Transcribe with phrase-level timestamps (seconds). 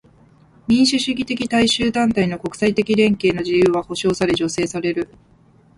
[0.65, 5.07] 民主主義的大衆団体の国際的連携の自由は保障され助成される。